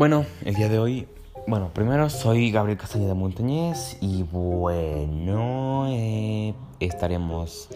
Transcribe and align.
Bueno, 0.00 0.24
el 0.46 0.54
día 0.54 0.70
de 0.70 0.78
hoy, 0.78 1.06
bueno, 1.46 1.72
primero 1.74 2.08
soy 2.08 2.50
Gabriel 2.50 2.78
Castañeda 2.78 3.12
Montañez 3.12 3.98
y 4.00 4.22
bueno, 4.22 5.88
eh, 5.90 6.54
estaremos 6.80 7.68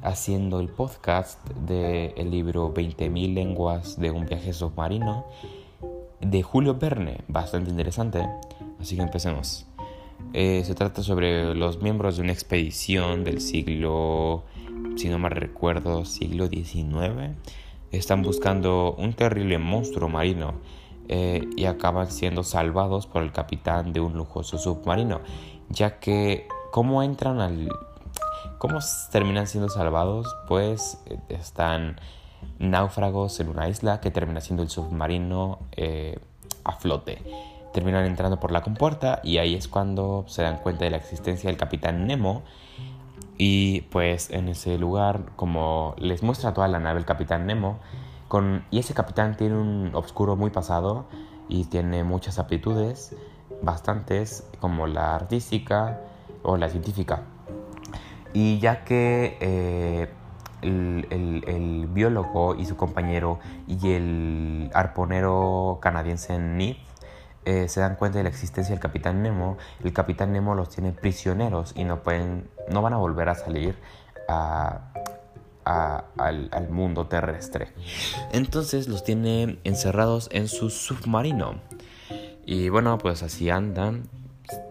haciendo 0.00 0.60
el 0.60 0.70
podcast 0.70 1.38
del 1.50 2.30
libro 2.30 2.72
20.000 2.72 3.34
lenguas 3.34 4.00
de 4.00 4.10
un 4.10 4.24
viaje 4.24 4.54
submarino 4.54 5.26
de 6.22 6.42
Julio 6.42 6.76
Verne, 6.76 7.18
bastante 7.28 7.68
interesante, 7.68 8.26
así 8.80 8.96
que 8.96 9.02
empecemos. 9.02 9.66
Eh, 10.32 10.62
se 10.64 10.74
trata 10.74 11.02
sobre 11.02 11.54
los 11.54 11.82
miembros 11.82 12.16
de 12.16 12.22
una 12.22 12.32
expedición 12.32 13.22
del 13.22 13.42
siglo, 13.42 14.44
si 14.96 15.10
no 15.10 15.18
mal 15.18 15.32
recuerdo, 15.32 16.06
siglo 16.06 16.46
XIX. 16.46 17.36
Están 17.92 18.22
buscando 18.22 18.94
un 18.94 19.12
terrible 19.12 19.58
monstruo 19.58 20.08
marino 20.08 20.54
eh, 21.08 21.48
y 21.56 21.66
acaban 21.66 22.10
siendo 22.10 22.42
salvados 22.42 23.06
por 23.06 23.22
el 23.22 23.32
capitán 23.32 23.92
de 23.92 24.00
un 24.00 24.14
lujoso 24.14 24.58
submarino, 24.58 25.20
ya 25.68 25.98
que 25.98 26.48
¿cómo 26.70 27.02
entran 27.02 27.40
al... 27.40 27.68
¿Cómo 28.58 28.78
terminan 29.12 29.46
siendo 29.46 29.68
salvados? 29.68 30.34
Pues 30.48 30.98
eh, 31.06 31.18
están 31.28 32.00
náufragos 32.58 33.38
en 33.40 33.48
una 33.48 33.68
isla 33.68 34.00
que 34.00 34.10
termina 34.10 34.40
siendo 34.40 34.62
el 34.62 34.70
submarino 34.70 35.58
eh, 35.72 36.18
a 36.64 36.72
flote. 36.72 37.22
Terminan 37.72 38.06
entrando 38.06 38.40
por 38.40 38.52
la 38.52 38.62
compuerta 38.62 39.20
y 39.22 39.38
ahí 39.38 39.54
es 39.54 39.68
cuando 39.68 40.24
se 40.26 40.42
dan 40.42 40.58
cuenta 40.58 40.84
de 40.84 40.90
la 40.90 40.96
existencia 40.96 41.50
del 41.50 41.58
capitán 41.58 42.06
Nemo. 42.06 42.42
Y 43.38 43.82
pues 43.82 44.30
en 44.30 44.48
ese 44.48 44.78
lugar, 44.78 45.26
como 45.36 45.94
les 45.98 46.22
muestra 46.22 46.54
toda 46.54 46.68
la 46.68 46.78
nave 46.78 46.98
el 46.98 47.04
capitán 47.04 47.46
Nemo, 47.46 47.78
y 48.70 48.78
ese 48.78 48.94
capitán 48.94 49.36
tiene 49.36 49.56
un 49.56 49.90
oscuro 49.94 50.36
muy 50.36 50.50
pasado 50.50 51.06
y 51.48 51.64
tiene 51.64 52.04
muchas 52.04 52.38
aptitudes, 52.38 53.16
bastantes, 53.62 54.44
como 54.60 54.86
la 54.86 55.14
artística 55.14 56.00
o 56.42 56.56
la 56.56 56.68
científica. 56.68 57.22
Y 58.32 58.58
ya 58.58 58.84
que 58.84 59.38
eh, 59.40 60.08
el, 60.62 61.88
biólogo 61.90 62.54
y 62.54 62.66
su 62.66 62.76
compañero 62.76 63.38
y 63.66 63.92
el 63.92 64.70
arponero 64.74 65.78
canadiense 65.80 66.38
Nith 66.38 66.78
eh, 67.46 67.68
se 67.68 67.80
dan 67.80 67.96
cuenta 67.96 68.18
de 68.18 68.24
la 68.24 68.28
existencia 68.28 68.74
del 68.74 68.80
capitán 68.80 69.22
Nemo, 69.22 69.56
el 69.82 69.92
capitán 69.92 70.32
Nemo 70.32 70.54
los 70.54 70.68
tiene 70.68 70.92
prisioneros 70.92 71.72
y 71.76 71.84
no, 71.84 72.02
pueden, 72.02 72.50
no 72.68 72.82
van 72.82 72.92
a 72.92 72.96
volver 72.96 73.28
a 73.28 73.34
salir 73.36 73.78
a, 74.28 74.92
al, 75.66 76.68
mundo 76.70 77.06
terrestre. 77.06 77.68
Entonces 78.32 78.88
los 78.88 79.04
tiene 79.04 79.58
encerrados 79.64 80.28
en 80.32 80.48
su 80.48 80.70
submarino. 80.70 81.60
Y 82.44 82.68
bueno, 82.68 82.98
pues 82.98 83.22
así 83.22 83.50
andan. 83.50 84.04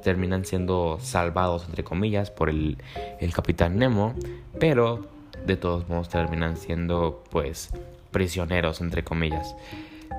Terminan 0.03 0.45
siendo 0.45 0.97
salvados, 1.01 1.65
entre 1.65 1.83
comillas, 1.83 2.31
por 2.31 2.49
el, 2.49 2.77
el 3.19 3.33
capitán 3.33 3.77
Nemo. 3.77 4.15
Pero 4.59 5.07
de 5.45 5.57
todos 5.57 5.89
modos 5.89 6.09
terminan 6.09 6.55
siendo, 6.55 7.23
pues, 7.29 7.71
prisioneros, 8.11 8.79
entre 8.79 9.03
comillas. 9.03 9.55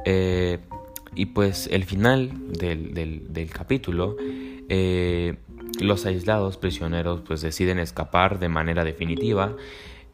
Eh, 0.05 0.59
y 1.15 1.27
pues 1.27 1.69
el 1.73 1.85
final 1.85 2.31
del, 2.53 2.93
del, 2.93 3.51
capítulo, 3.51 4.17
eh, 4.69 5.37
los 5.81 6.05
aislados 6.05 6.59
prisioneros 6.59 7.23
pues 7.23 7.41
deciden 7.41 7.79
escapar 7.79 8.39
de 8.39 8.51
manera 8.51 8.85
definitiva 8.85 9.57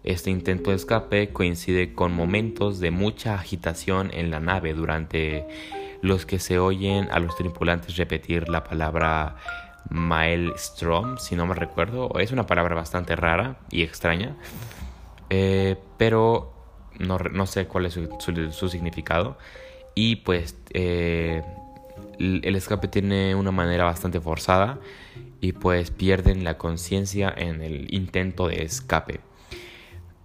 este 0.04 0.30
intento 0.30 0.70
de 0.70 0.76
escape 0.76 1.32
coincide 1.32 1.94
con 1.94 2.12
momentos 2.12 2.80
de 2.80 2.90
mucha 2.90 3.34
agitación 3.34 4.10
en 4.12 4.30
la 4.30 4.40
nave 4.40 4.74
durante 4.74 5.46
los 6.00 6.26
que 6.26 6.40
se 6.40 6.58
oyen 6.58 7.08
a 7.12 7.20
los 7.20 7.36
tripulantes 7.36 7.96
repetir 7.96 8.48
la 8.48 8.64
palabra 8.64 9.36
Maelstrom, 9.90 11.18
si 11.18 11.36
no 11.36 11.46
me 11.46 11.54
recuerdo. 11.54 12.18
Es 12.18 12.32
una 12.32 12.46
palabra 12.46 12.74
bastante 12.74 13.14
rara 13.14 13.58
y 13.70 13.82
extraña, 13.82 14.36
eh, 15.30 15.76
pero 15.98 16.52
no, 16.98 17.46
sé 17.46 17.66
cuál 17.66 17.86
es 17.86 17.94
su, 17.94 18.68
significado. 18.68 19.38
Y 19.94 20.16
pues 20.16 20.56
eh, 20.70 21.42
el 22.18 22.56
escape 22.56 22.88
tiene 22.88 23.34
una 23.34 23.52
manera 23.52 23.84
bastante 23.84 24.20
forzada 24.20 24.78
y 25.40 25.52
pues 25.52 25.90
pierden 25.90 26.44
la 26.44 26.56
conciencia 26.58 27.32
en 27.36 27.62
el 27.62 27.92
intento 27.94 28.48
de 28.48 28.62
escape. 28.62 29.20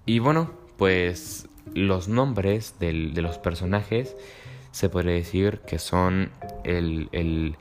Y 0.07 0.19
bueno, 0.19 0.49
pues 0.77 1.49
los 1.73 2.07
nombres 2.07 2.75
de 2.79 2.93
los 2.93 3.37
personajes 3.39 4.15
se 4.71 4.87
puede 4.87 5.11
decir 5.11 5.59
que 5.67 5.79
son 5.79 6.31
el, 6.63 7.57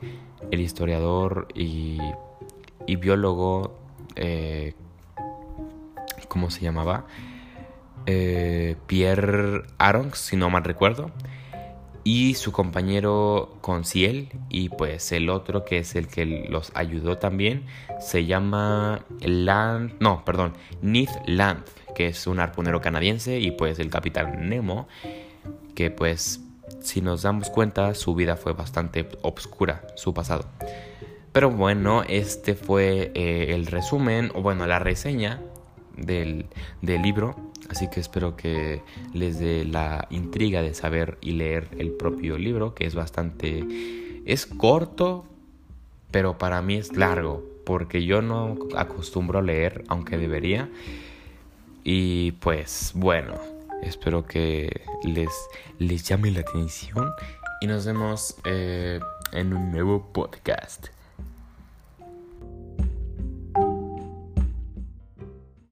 historiador 0.49 1.49
y, 1.53 1.99
biólogo, 2.87 3.77
eh, 4.15 4.75
¿cómo 6.29 6.49
se 6.49 6.61
llamaba? 6.61 7.05
Eh, 8.05 8.77
Pierre 8.87 9.63
Aronx, 9.77 10.17
si 10.17 10.37
no 10.37 10.49
mal 10.49 10.63
recuerdo, 10.63 11.11
y 12.05 12.35
su 12.35 12.53
compañero 12.53 13.57
Conciel, 13.59 14.29
y 14.47 14.69
pues 14.69 15.11
el 15.11 15.29
otro 15.29 15.65
que 15.65 15.79
es 15.79 15.95
el 15.95 16.07
que 16.07 16.25
los 16.25 16.71
ayudó 16.75 17.17
también, 17.17 17.65
se 17.99 18.25
llama 18.25 19.03
Land, 19.19 19.95
no, 19.99 20.23
perdón, 20.23 20.53
Nith 20.81 21.11
Land 21.25 21.65
que 21.97 22.05
es 22.05 22.27
un 22.27 22.39
arponero 22.39 22.79
canadiense, 22.79 23.39
y 23.39 23.49
pues 23.49 23.79
el 23.79 23.89
capitán 23.89 24.49
Nemo, 24.49 24.87
que 25.73 25.89
pues 25.89 26.41
si 26.79 27.01
nos 27.01 27.23
damos 27.23 27.49
cuenta 27.49 27.95
su 27.95 28.13
vida 28.13 28.37
fue 28.37 28.53
bastante 28.53 29.09
obscura, 29.23 29.81
su 29.95 30.13
pasado. 30.13 30.45
Pero 31.31 31.49
bueno, 31.49 32.03
este 32.07 32.53
fue 32.53 33.11
eh, 33.15 33.47
el 33.55 33.65
resumen, 33.65 34.29
o 34.35 34.43
bueno, 34.43 34.67
la 34.67 34.77
reseña 34.77 35.41
del, 35.95 36.45
del 36.83 37.01
libro. 37.01 37.35
Así 37.67 37.89
que 37.89 37.99
espero 37.99 38.35
que 38.35 38.83
les 39.15 39.39
dé 39.39 39.65
la 39.65 40.05
intriga 40.11 40.61
de 40.61 40.75
saber 40.75 41.17
y 41.19 41.31
leer 41.31 41.67
el 41.79 41.89
propio 41.89 42.37
libro, 42.37 42.75
que 42.75 42.85
es 42.85 42.93
bastante... 42.93 43.65
Es 44.27 44.45
corto, 44.45 45.25
pero 46.11 46.37
para 46.37 46.61
mí 46.61 46.75
es 46.75 46.95
largo, 46.95 47.43
porque 47.65 48.05
yo 48.05 48.21
no 48.21 48.55
acostumbro 48.75 49.39
a 49.39 49.41
leer, 49.41 49.83
aunque 49.87 50.19
debería. 50.19 50.69
Y 51.89 52.33
pues 52.33 52.91
bueno, 52.95 53.35
espero 53.81 54.25
que 54.25 54.81
les, 55.05 55.29
les 55.79 56.03
llame 56.03 56.31
la 56.31 56.41
atención 56.41 57.13
y 57.61 57.67
nos 57.67 57.85
vemos 57.85 58.35
eh, 58.43 58.99
en 59.31 59.53
un 59.53 59.71
nuevo 59.71 60.11
podcast. 60.11 60.87